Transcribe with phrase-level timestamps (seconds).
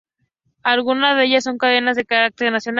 [0.63, 2.69] Algunas de ellas son cadenas de carácter nacional.